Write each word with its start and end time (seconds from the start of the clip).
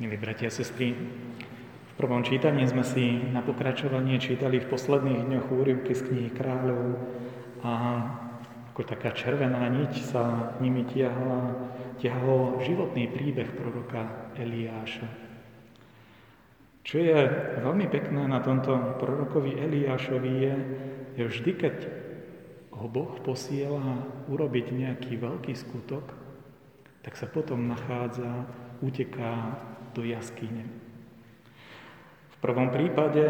Milí 0.00 0.16
bratia 0.16 0.48
a 0.48 0.56
sestry, 0.56 0.96
v 0.96 1.92
prvom 2.00 2.24
čítaní 2.24 2.64
sme 2.64 2.80
si 2.80 3.20
na 3.36 3.44
pokračovanie 3.44 4.16
čítali 4.16 4.56
v 4.56 4.72
posledných 4.72 5.28
dňoch 5.28 5.52
úryvky 5.52 5.92
z 5.92 6.08
knihy 6.08 6.30
kráľov 6.32 6.96
a 7.60 7.72
ako 8.72 8.80
taká 8.80 9.12
červená 9.12 9.60
niť 9.68 9.92
sa 10.00 10.56
nimi 10.56 10.88
tiahla, 10.88 11.52
tiahol 12.00 12.64
životný 12.64 13.12
príbeh 13.12 13.52
proroka 13.52 14.32
Eliáša. 14.40 15.04
Čo 16.80 16.96
je 16.96 17.20
veľmi 17.60 17.84
pekné 17.92 18.24
na 18.24 18.40
tomto 18.40 18.96
prorokovi 18.96 19.52
Eliášovi 19.52 20.32
je, 20.32 20.54
že 21.20 21.24
vždy, 21.28 21.52
keď 21.60 21.76
ho 22.72 22.88
Boh 22.88 23.20
posiela 23.20 24.08
urobiť 24.32 24.72
nejaký 24.72 25.20
veľký 25.20 25.52
skutok, 25.52 26.08
tak 27.04 27.20
sa 27.20 27.28
potom 27.28 27.68
nachádza, 27.68 28.48
uteká 28.80 29.60
do 29.92 30.04
jaskyne. 30.04 30.64
V 32.30 32.36
prvom 32.40 32.72
prípade 32.72 33.24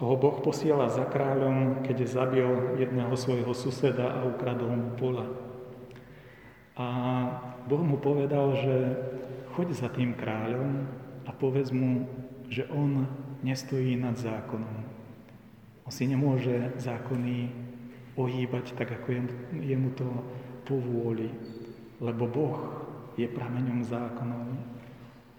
ho 0.00 0.14
Boh 0.16 0.40
posiela 0.40 0.88
za 0.88 1.04
kráľom, 1.06 1.84
keď 1.84 2.08
zabil 2.08 2.48
jedného 2.80 3.12
svojho 3.14 3.52
suseda 3.52 4.18
a 4.18 4.26
ukradol 4.26 4.72
mu 4.72 4.90
pola. 4.96 5.26
A 6.80 6.86
Boh 7.68 7.84
mu 7.84 8.00
povedal, 8.00 8.56
že 8.56 8.74
choď 9.52 9.68
za 9.76 9.88
tým 9.92 10.16
kráľom 10.16 10.88
a 11.28 11.30
povedz 11.36 11.70
mu, 11.70 12.08
že 12.48 12.64
on 12.72 13.04
nestojí 13.44 13.94
nad 14.00 14.16
zákonom. 14.16 14.88
On 15.84 15.92
si 15.92 16.08
nemôže 16.08 16.72
zákony 16.80 17.52
ohýbať 18.16 18.74
tak, 18.74 18.90
ako 18.90 19.08
je 19.60 19.76
mu 19.76 19.90
to 19.92 20.08
povôli, 20.64 21.28
lebo 22.00 22.24
Boh 22.24 22.56
je 23.16 23.26
prameňom 23.26 23.82
zákonov. 23.86 24.58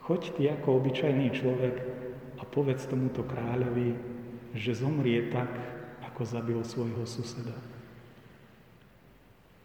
Choď 0.02 0.22
ty 0.36 0.44
ako 0.50 0.82
obyčajný 0.82 1.28
človek 1.32 1.76
a 2.40 2.44
povedz 2.44 2.90
tomuto 2.90 3.22
kráľovi, 3.22 3.96
že 4.58 4.76
zomrie 4.76 5.30
tak, 5.30 5.52
ako 6.12 6.22
zabil 6.28 6.60
svojho 6.66 7.06
suseda. 7.08 7.56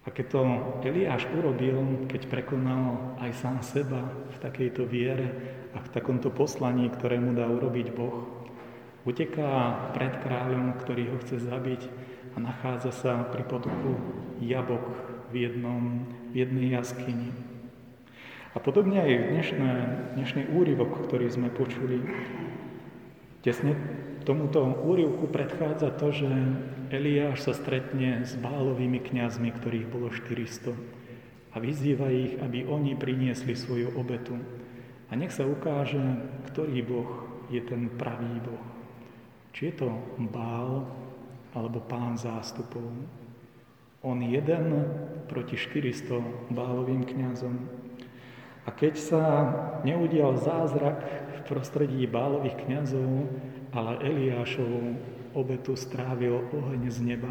A 0.06 0.14
keď 0.14 0.26
to 0.30 0.40
Eliáš 0.86 1.26
urobil, 1.34 2.06
keď 2.06 2.30
prekonal 2.30 3.18
aj 3.18 3.30
sám 3.42 3.58
seba 3.66 4.06
v 4.06 4.36
takejto 4.38 4.86
viere 4.86 5.34
a 5.74 5.82
v 5.82 5.90
takomto 5.90 6.30
poslaní, 6.30 6.86
ktoré 6.94 7.18
mu 7.18 7.34
dá 7.34 7.50
urobiť 7.50 7.90
Boh, 7.90 8.22
uteká 9.02 9.90
pred 9.98 10.14
kráľom, 10.22 10.78
ktorý 10.78 11.10
ho 11.10 11.16
chce 11.26 11.42
zabiť 11.42 11.90
a 12.32 12.36
nachádza 12.38 12.94
sa 12.94 13.12
pri 13.26 13.42
potoku 13.50 13.98
jabok 14.38 14.84
v, 15.34 15.50
jednom, 15.50 16.06
v 16.30 16.34
jednej 16.38 16.78
jaskyni. 16.78 17.34
A 18.56 18.58
podobne 18.58 19.04
aj 19.04 19.36
dnešné, 19.36 19.72
dnešný 20.16 20.56
úryvok, 20.56 21.04
ktorý 21.04 21.28
sme 21.28 21.52
počuli. 21.52 22.00
Tesne 23.44 23.76
tomuto 24.24 24.64
úryvku 24.80 25.28
predchádza 25.28 25.92
to, 25.92 26.08
že 26.08 26.30
Eliáš 26.88 27.44
sa 27.44 27.52
stretne 27.52 28.24
s 28.24 28.32
bálovými 28.40 28.96
kňazmi, 29.04 29.52
ktorých 29.52 29.92
bolo 29.92 30.08
400 30.08 30.72
a 31.52 31.56
vyzýva 31.60 32.08
ich, 32.08 32.40
aby 32.40 32.64
oni 32.64 32.96
priniesli 32.96 33.52
svoju 33.52 33.92
obetu. 33.92 34.40
A 35.12 35.20
nech 35.20 35.36
sa 35.36 35.44
ukáže, 35.44 36.00
ktorý 36.48 36.80
Boh 36.80 37.12
je 37.52 37.60
ten 37.60 37.92
pravý 37.92 38.40
Boh. 38.40 38.64
Či 39.52 39.68
je 39.68 39.84
to 39.84 39.88
Bál 40.32 40.88
alebo 41.52 41.84
Pán 41.84 42.16
zástupov. 42.16 42.88
On 44.00 44.16
jeden 44.16 44.64
proti 45.28 45.60
400 45.60 46.56
bálovým 46.56 47.04
kňazom. 47.04 47.84
A 48.66 48.74
keď 48.74 48.94
sa 48.98 49.22
neudial 49.86 50.34
zázrak 50.34 51.06
v 51.06 51.40
prostredí 51.46 52.02
bálových 52.10 52.58
kňazov, 52.66 53.30
ale 53.70 54.02
Eliášovú 54.02 54.98
obetu 55.38 55.78
strávil 55.78 56.42
oheň 56.50 56.82
z 56.90 56.98
neba. 57.14 57.30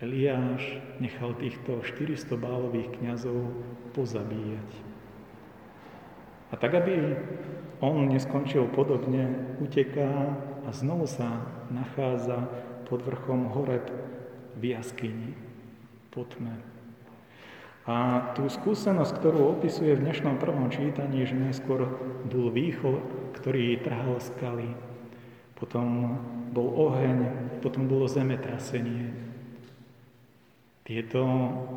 Eliáš 0.00 0.80
nechal 1.00 1.32
týchto 1.36 1.80
400 1.84 2.36
bálových 2.36 2.88
kňazov 3.00 3.52
pozabíjať. 3.96 4.70
A 6.50 6.54
tak, 6.56 6.72
aby 6.76 7.16
on 7.80 8.10
neskončil 8.12 8.68
podobne, 8.68 9.56
uteká 9.62 10.36
a 10.66 10.70
znovu 10.72 11.08
sa 11.08 11.46
nachádza 11.72 12.48
pod 12.90 13.06
vrchom 13.06 13.48
horeb 13.54 13.86
v 14.58 14.76
jaskyni, 14.76 15.32
po 16.10 16.26
tme. 16.26 16.69
A 17.88 18.28
tú 18.36 18.44
skúsenosť, 18.44 19.12
ktorú 19.16 19.56
opisuje 19.56 19.96
v 19.96 20.04
dnešnom 20.04 20.36
prvom 20.36 20.68
čítaní, 20.68 21.24
že 21.24 21.32
najskôr 21.32 21.88
bol 22.28 22.52
východ, 22.52 23.00
ktorý 23.40 23.80
trhal 23.80 24.20
skaly, 24.20 24.76
potom 25.56 26.20
bol 26.52 26.68
oheň, 26.76 27.18
potom 27.64 27.88
bolo 27.88 28.04
zemetrasenie. 28.04 29.12
Tieto 30.84 31.24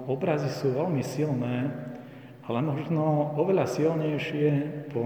obrazy 0.10 0.52
sú 0.52 0.76
veľmi 0.76 1.00
silné, 1.06 1.72
ale 2.44 2.60
možno 2.60 3.32
oveľa 3.40 3.72
silnejšie 3.72 4.50
po 4.92 5.04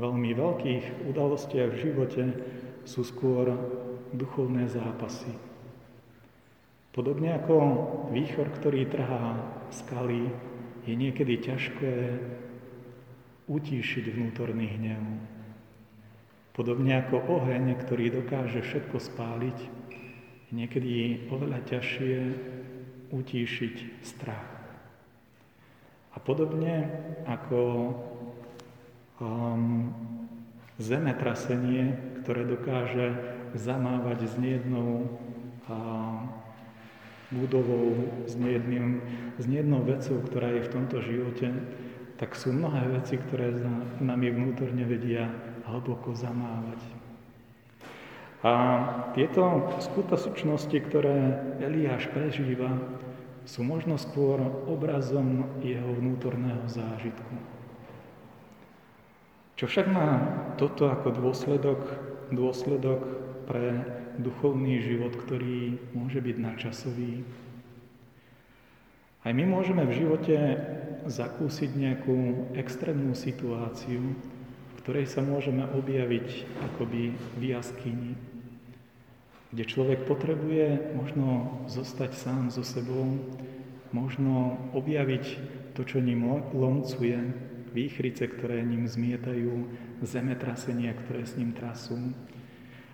veľmi 0.00 0.30
veľkých 0.32 1.04
udalostiach 1.12 1.68
v 1.68 1.80
živote 1.84 2.22
sú 2.88 3.04
skôr 3.04 3.52
duchovné 4.16 4.72
zápasy. 4.72 5.53
Podobne 6.94 7.34
ako 7.34 7.56
výchor, 8.14 8.54
ktorý 8.54 8.86
trhá 8.86 9.34
skaly, 9.74 10.30
je 10.86 10.94
niekedy 10.94 11.42
ťažké 11.42 11.94
utíšiť 13.50 14.04
vnútorný 14.14 14.78
hnev. 14.78 15.02
Podobne 16.54 17.02
ako 17.02 17.18
oheň, 17.18 17.74
ktorý 17.82 18.22
dokáže 18.22 18.62
všetko 18.62 19.02
spáliť, 19.02 19.58
je 20.46 20.52
niekedy 20.54 21.26
oveľa 21.34 21.66
ťažšie 21.66 22.14
utíšiť 23.10 23.74
strach. 24.06 24.54
A 26.14 26.22
podobne 26.22 26.94
ako 27.26 27.90
um, 29.18 29.90
zemetrasenie, 30.78 31.98
ktoré 32.22 32.46
dokáže 32.46 33.18
zamávať 33.58 34.30
s 34.30 34.34
nejednou 34.38 35.10
um, 35.66 36.44
budovou, 37.34 37.92
s, 38.30 38.38
nejedným, 38.38 39.02
s 39.38 39.44
nejednou 39.50 39.82
vecou, 39.82 40.22
ktorá 40.22 40.54
je 40.54 40.62
v 40.66 40.72
tomto 40.72 41.02
živote, 41.02 41.50
tak 42.16 42.38
sú 42.38 42.54
mnohé 42.54 42.94
veci, 42.94 43.18
ktoré 43.18 43.50
nami 43.98 44.30
vnútorne 44.30 44.86
vedia 44.86 45.28
hlboko 45.66 46.14
zamávať. 46.14 46.78
A 48.44 48.52
tieto 49.16 49.72
skutočnosti, 49.80 50.76
ktoré 50.84 51.16
Eliáš 51.64 52.12
prežíva, 52.12 52.76
sú 53.48 53.64
možno 53.64 53.96
skôr 53.96 54.40
obrazom 54.68 55.48
jeho 55.64 55.96
vnútorného 55.96 56.64
zážitku. 56.68 57.34
Čo 59.54 59.64
však 59.64 59.86
má 59.88 60.08
toto 60.60 60.92
ako 60.92 61.08
dôsledok, 61.14 61.80
dôsledok 62.32 63.00
pre 63.48 63.80
duchovný 64.18 64.82
život, 64.82 65.14
ktorý 65.16 65.78
môže 65.96 66.20
byť 66.20 66.36
nadčasový. 66.38 67.24
Aj 69.24 69.32
my 69.32 69.44
môžeme 69.48 69.88
v 69.88 70.04
živote 70.04 70.36
zakúsiť 71.08 71.70
nejakú 71.72 72.16
extrémnu 72.56 73.16
situáciu, 73.16 74.12
v 74.12 74.72
ktorej 74.84 75.08
sa 75.08 75.24
môžeme 75.24 75.64
objaviť 75.64 76.44
akoby 76.60 77.16
v 77.40 77.42
jaskyni, 77.42 78.12
kde 79.54 79.64
človek 79.64 80.04
potrebuje 80.04 80.92
možno 80.98 81.60
zostať 81.72 82.12
sám 82.12 82.52
so 82.52 82.60
sebou, 82.60 83.16
možno 83.96 84.60
objaviť 84.76 85.24
to, 85.72 85.88
čo 85.88 86.04
ním 86.04 86.26
lomcuje, 86.52 87.16
výchrice, 87.74 88.30
ktoré 88.30 88.62
ním 88.62 88.86
zmietajú, 88.86 89.66
zemetrasenia, 90.02 90.94
ktoré 90.94 91.26
s 91.26 91.34
ním 91.34 91.50
trasú. 91.50 91.98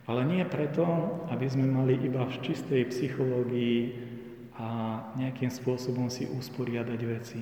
Ale 0.09 0.25
nie 0.25 0.45
preto, 0.49 0.85
aby 1.29 1.47
sme 1.49 1.69
mali 1.69 1.97
iba 2.01 2.25
v 2.25 2.41
čistej 2.41 2.89
psychológii 2.89 4.09
a 4.57 5.01
nejakým 5.17 5.49
spôsobom 5.49 6.09
si 6.09 6.29
usporiadať 6.29 7.01
veci. 7.05 7.41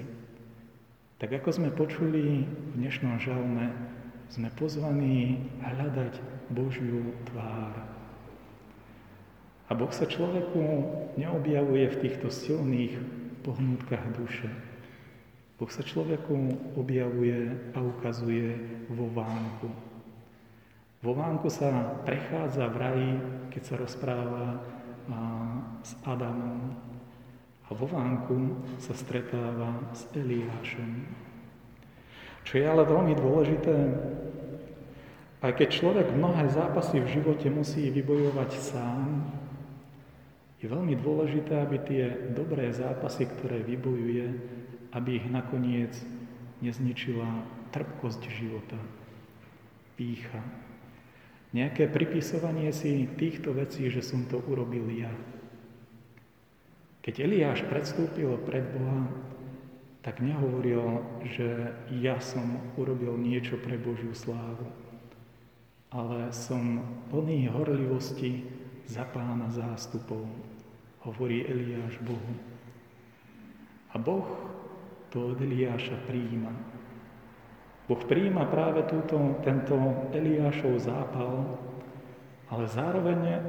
Tak 1.19 1.34
ako 1.43 1.50
sme 1.50 1.75
počuli 1.75 2.46
v 2.46 2.75
dnešnom 2.78 3.19
žalme, 3.19 3.75
sme 4.31 4.55
pozvaní 4.55 5.50
hľadať 5.58 6.14
Božiu 6.55 7.10
tvár. 7.26 7.75
A 9.69 9.75
Boh 9.75 9.90
sa 9.90 10.06
človeku 10.06 10.62
neobjavuje 11.19 11.90
v 11.90 12.00
týchto 12.06 12.31
silných 12.31 12.94
pohnútkach 13.43 14.14
duše. 14.14 14.49
Boh 15.58 15.69
sa 15.69 15.82
človeku 15.82 16.54
objavuje 16.78 17.50
a 17.75 17.82
ukazuje 17.82 18.54
vo 18.88 19.11
vánku. 19.11 19.88
Vo 20.98 21.14
vánku 21.14 21.46
sa 21.46 21.94
prechádza 22.02 22.66
v 22.66 22.76
raji, 22.76 23.12
keď 23.54 23.62
sa 23.62 23.74
rozpráva 23.78 24.58
s 25.86 25.94
Adamom. 26.02 26.74
A 27.68 27.76
vo 27.76 27.86
vánku 27.86 28.64
sa 28.82 28.96
stretáva 28.98 29.92
s 29.94 30.10
Eliášom. 30.16 31.06
Čo 32.42 32.52
je 32.58 32.64
ale 32.64 32.82
veľmi 32.82 33.14
dôležité, 33.14 33.76
aj 35.38 35.52
keď 35.54 35.68
človek 35.70 36.06
mnohé 36.18 36.50
zápasy 36.50 36.98
v 36.98 37.12
živote 37.20 37.46
musí 37.46 37.92
vybojovať 37.94 38.50
sám, 38.58 39.22
je 40.58 40.66
veľmi 40.66 40.98
dôležité, 40.98 41.62
aby 41.62 41.76
tie 41.86 42.04
dobré 42.34 42.74
zápasy, 42.74 43.30
ktoré 43.30 43.62
vybojuje, 43.62 44.26
aby 44.90 45.22
ich 45.22 45.26
nakoniec 45.30 45.94
nezničila 46.58 47.46
trpkosť 47.70 48.26
života, 48.26 48.80
pícha. 49.94 50.42
Nejaké 51.56 51.88
pripisovanie 51.88 52.68
si 52.76 53.08
týchto 53.16 53.56
vecí, 53.56 53.88
že 53.88 54.04
som 54.04 54.28
to 54.28 54.40
urobil 54.44 54.84
ja. 54.92 55.12
Keď 57.00 57.24
Eliáš 57.24 57.64
predstúpil 57.64 58.36
pred 58.44 58.68
Boha, 58.68 59.08
tak 60.04 60.20
nehovoril, 60.20 61.00
že 61.24 61.72
ja 62.00 62.20
som 62.20 62.60
urobil 62.76 63.16
niečo 63.16 63.56
pre 63.56 63.80
Božiu 63.80 64.12
slávu 64.12 64.68
ale 65.88 66.28
som 66.36 66.84
plný 67.08 67.48
horlivosti 67.48 68.44
za 68.84 69.08
pána 69.08 69.48
zástupov, 69.48 70.28
hovorí 71.04 71.48
Eliáš 71.48 71.96
Bohu. 72.04 72.34
A 73.92 73.96
Boh 73.96 74.28
to 75.08 75.32
od 75.32 75.40
Eliáša 75.40 75.96
príjima. 76.04 76.52
Boh 77.88 78.02
príjima 78.05 78.44
práve 78.44 78.85
túto, 78.85 79.17
tento 79.40 79.75
Eliášov 80.12 80.76
zápal, 80.76 81.56
ale 82.52 82.64
zároveň 82.69 83.40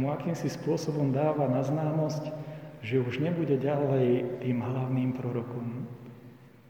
mu 0.00 0.08
akýmsi 0.08 0.48
spôsobom 0.48 1.12
dáva 1.12 1.44
na 1.52 1.60
známosť, 1.60 2.32
že 2.80 3.00
už 3.00 3.20
nebude 3.20 3.60
ďalej 3.60 4.40
tým 4.40 4.64
hlavným 4.64 5.12
prorokom. 5.12 5.84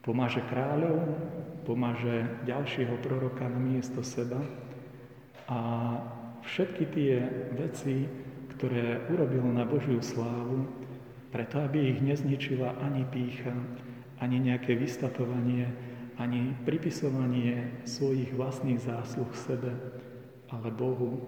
Pomáže 0.02 0.42
kráľov, 0.50 1.06
pomáže 1.62 2.26
ďalšieho 2.50 2.98
proroka 2.98 3.46
na 3.46 3.62
miesto 3.62 4.02
seba, 4.02 4.42
a 5.44 5.58
všetky 6.40 6.84
tie 6.88 7.12
veci, 7.52 8.08
ktoré 8.56 9.04
urobil 9.12 9.44
na 9.44 9.68
Božiu 9.68 10.00
slávu, 10.00 10.64
preto 11.28 11.60
aby 11.60 11.92
ich 11.92 12.00
nezničila 12.00 12.80
ani 12.80 13.04
pícha, 13.12 13.52
ani 14.22 14.40
nejaké 14.40 14.72
vystatovanie, 14.78 15.68
ani 16.18 16.54
pripisovanie 16.62 17.82
svojich 17.88 18.34
vlastných 18.34 18.78
zásluh 18.78 19.30
sebe, 19.34 19.74
ale 20.50 20.68
Bohu. 20.70 21.22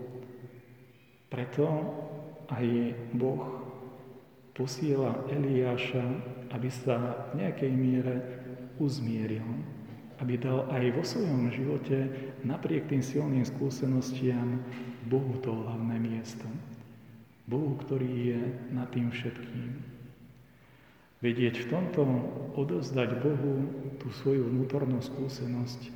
Preto 1.26 1.66
aj 2.46 2.66
Boh 3.14 3.66
posiela 4.54 5.26
Eliáša, 5.26 6.06
aby 6.54 6.70
sa 6.70 7.28
v 7.34 7.42
nejakej 7.42 7.72
miere 7.74 8.14
uzmieril 8.78 9.44
aby 10.20 10.40
dal 10.40 10.64
aj 10.72 10.84
vo 10.96 11.04
svojom 11.04 11.52
živote, 11.52 12.08
napriek 12.40 12.88
tým 12.88 13.04
silným 13.04 13.44
skúsenostiam, 13.44 14.64
Bohu 15.06 15.36
to 15.44 15.52
hlavné 15.52 16.00
miesto. 16.00 16.48
Bohu, 17.46 17.76
ktorý 17.84 18.10
je 18.34 18.40
nad 18.72 18.88
tým 18.90 19.12
všetkým. 19.12 19.95
Vedieť 21.24 21.64
v 21.64 21.68
tomto 21.72 22.02
odozdať 22.60 23.24
Bohu 23.24 23.64
tú 23.96 24.12
svoju 24.20 24.52
vnútornú 24.52 25.00
skúsenosť, 25.00 25.88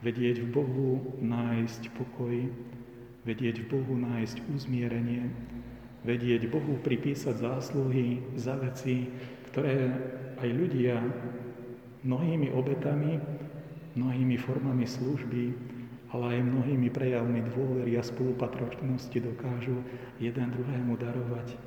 vedieť 0.00 0.40
v 0.40 0.48
Bohu 0.48 0.88
nájsť 1.20 1.92
pokoj, 1.96 2.48
vedieť 3.28 3.64
v 3.64 3.66
Bohu 3.68 3.92
nájsť 3.96 4.40
uzmierenie, 4.56 5.28
vedieť 6.08 6.48
Bohu 6.48 6.80
pripísať 6.80 7.44
zásluhy 7.44 8.24
za 8.40 8.56
veci, 8.56 9.08
ktoré 9.52 9.92
aj 10.40 10.48
ľudia 10.48 10.96
mnohými 12.04 12.52
obetami 12.52 13.20
mnohými 13.94 14.36
formami 14.38 14.86
služby, 14.86 15.54
ale 16.14 16.38
aj 16.38 16.46
mnohými 16.46 16.88
prejavmi 16.90 17.42
dôvery 17.54 17.98
a 17.98 18.02
spolupatročnosti 18.02 19.18
dokážu 19.18 19.82
jeden 20.18 20.50
druhému 20.50 20.94
darovať. 20.98 21.58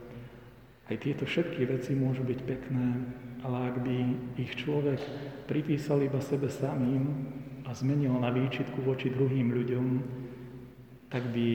Aj 0.88 0.96
tieto 0.96 1.28
všetky 1.28 1.68
veci 1.68 1.92
môžu 2.00 2.24
byť 2.24 2.40
pekné, 2.48 2.88
ale 3.44 3.58
ak 3.68 3.76
by 3.84 3.98
ich 4.40 4.56
človek 4.56 5.00
pripísal 5.52 6.00
iba 6.08 6.24
sebe 6.24 6.48
samým 6.48 7.28
a 7.68 7.76
zmenil 7.76 8.16
na 8.16 8.32
výčitku 8.32 8.80
voči 8.88 9.12
druhým 9.12 9.52
ľuďom, 9.52 9.86
tak 11.12 11.28
by 11.36 11.48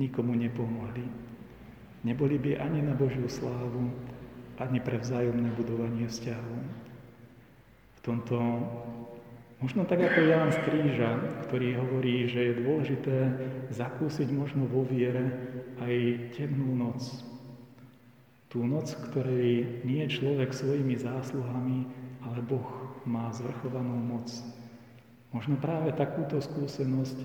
nikomu 0.00 0.32
nepomohli. 0.32 1.04
Neboli 2.02 2.40
by 2.40 2.64
ani 2.64 2.80
na 2.80 2.96
Božiu 2.96 3.28
slávu, 3.28 3.92
ani 4.56 4.80
pre 4.80 4.96
vzájomné 4.96 5.52
budovanie 5.52 6.08
vzťahov. 6.08 6.60
V 7.96 8.00
tomto 8.00 8.36
Možno 9.62 9.86
tak 9.86 10.02
ako 10.02 10.26
Ján 10.26 10.50
z 10.50 10.58
ktorý 11.46 11.78
hovorí, 11.78 12.26
že 12.26 12.50
je 12.50 12.60
dôležité 12.66 13.16
zakúsiť 13.70 14.34
možno 14.34 14.66
vo 14.66 14.82
viere 14.82 15.22
aj 15.78 15.94
temnú 16.34 16.74
noc. 16.74 17.22
Tú 18.52 18.68
noc, 18.68 18.92
ktorej 19.08 19.80
nie 19.88 20.04
človek 20.04 20.52
svojimi 20.52 20.92
zásluhami, 21.00 21.88
ale 22.20 22.44
Boh 22.44 22.68
má 23.08 23.32
zvrchovanú 23.32 23.96
moc. 23.96 24.28
Možno 25.32 25.56
práve 25.56 25.96
takúto 25.96 26.36
skúsenosť 26.36 27.16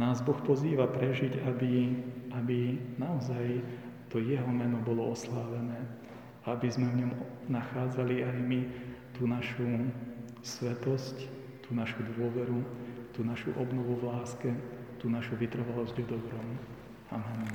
nás 0.00 0.24
Boh 0.24 0.40
pozýva 0.40 0.88
prežiť, 0.88 1.44
aby, 1.44 2.00
aby 2.32 2.80
naozaj 2.96 3.60
to 4.08 4.24
Jeho 4.24 4.48
meno 4.48 4.80
bolo 4.80 5.12
oslávené. 5.12 5.84
Aby 6.48 6.72
sme 6.72 6.88
v 6.96 7.04
ňom 7.04 7.12
nachádzali 7.52 8.24
aj 8.24 8.36
my 8.40 8.60
tú 9.12 9.28
našu 9.28 9.92
svetosť, 10.40 11.28
tú 11.60 11.76
našu 11.76 12.00
dôveru, 12.16 12.64
tú 13.12 13.20
našu 13.20 13.52
obnovu 13.60 14.00
v 14.00 14.08
láske, 14.08 14.50
tú 14.96 15.12
našu 15.12 15.36
vytrvalosť 15.36 16.00
v 16.00 16.06
dobrom. 16.08 16.48
Amen. 17.12 17.52